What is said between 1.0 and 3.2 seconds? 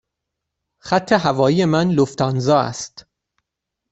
هوایی من لوفتانزا است.